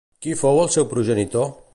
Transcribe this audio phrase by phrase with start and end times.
[0.25, 1.53] Qui fou el seu progenitor?